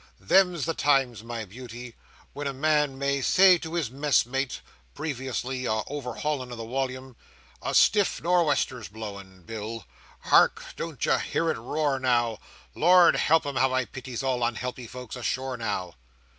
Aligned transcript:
Them's 0.19 0.65
the 0.65 0.73
times, 0.73 1.21
my 1.23 1.45
beauty, 1.45 1.93
when 2.33 2.47
a 2.47 2.53
man 2.55 2.97
may 2.97 3.21
say 3.21 3.59
to 3.59 3.75
his 3.75 3.91
messmate 3.91 4.61
(previously 4.95 5.65
a 5.65 5.83
overhauling 5.85 6.49
of 6.51 6.57
the 6.57 6.65
wollume), 6.65 7.15
'A 7.61 7.75
stiff 7.75 8.19
nor'wester's 8.19 8.87
blowing, 8.87 9.43
Bill; 9.43 9.85
hark, 10.21 10.65
don't 10.75 11.05
you 11.05 11.19
hear 11.19 11.51
it 11.51 11.57
roar 11.59 11.99
now! 11.99 12.39
Lord 12.73 13.15
help 13.15 13.45
'em, 13.45 13.57
how 13.57 13.73
I 13.75 13.85
pitys 13.85 14.23
all 14.23 14.43
unhappy 14.43 14.87
folks 14.87 15.15
ashore 15.15 15.55
now! 15.55 15.93